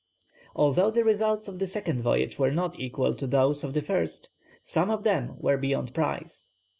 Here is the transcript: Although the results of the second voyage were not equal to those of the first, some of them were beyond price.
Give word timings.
Although 0.55 0.89
the 0.89 1.03
results 1.03 1.47
of 1.47 1.59
the 1.59 1.67
second 1.67 2.01
voyage 2.01 2.39
were 2.39 2.49
not 2.49 2.79
equal 2.79 3.13
to 3.13 3.27
those 3.27 3.63
of 3.63 3.75
the 3.75 3.83
first, 3.83 4.29
some 4.63 4.89
of 4.89 5.03
them 5.03 5.35
were 5.37 5.57
beyond 5.57 5.93
price. 5.93 6.49